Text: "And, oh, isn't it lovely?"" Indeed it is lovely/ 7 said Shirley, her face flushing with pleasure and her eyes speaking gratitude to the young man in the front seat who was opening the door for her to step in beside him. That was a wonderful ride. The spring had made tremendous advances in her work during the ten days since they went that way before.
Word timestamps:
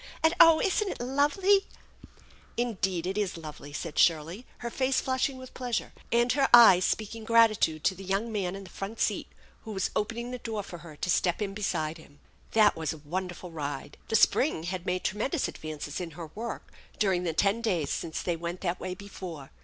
"And, 0.23 0.33
oh, 0.39 0.59
isn't 0.59 0.89
it 0.89 0.99
lovely?"" 0.99 1.67
Indeed 2.67 3.05
it 3.05 3.19
is 3.19 3.37
lovely/ 3.37 3.71
7 3.71 3.81
said 3.83 3.99
Shirley, 3.99 4.47
her 4.65 4.71
face 4.71 4.99
flushing 4.99 5.37
with 5.37 5.53
pleasure 5.53 5.93
and 6.11 6.31
her 6.31 6.49
eyes 6.51 6.85
speaking 6.85 7.23
gratitude 7.23 7.83
to 7.83 7.93
the 7.93 8.03
young 8.03 8.31
man 8.31 8.55
in 8.55 8.63
the 8.63 8.69
front 8.71 8.99
seat 8.99 9.27
who 9.61 9.71
was 9.73 9.91
opening 9.95 10.31
the 10.31 10.39
door 10.39 10.63
for 10.63 10.79
her 10.79 10.95
to 10.95 11.09
step 11.11 11.39
in 11.39 11.53
beside 11.53 11.99
him. 11.99 12.19
That 12.53 12.75
was 12.75 12.93
a 12.93 12.97
wonderful 13.05 13.51
ride. 13.51 13.95
The 14.07 14.15
spring 14.15 14.63
had 14.63 14.87
made 14.87 15.03
tremendous 15.03 15.47
advances 15.47 16.01
in 16.01 16.09
her 16.17 16.31
work 16.33 16.73
during 16.97 17.21
the 17.21 17.31
ten 17.33 17.61
days 17.61 17.91
since 17.91 18.23
they 18.23 18.35
went 18.35 18.61
that 18.61 18.79
way 18.79 18.95
before. 18.95 19.51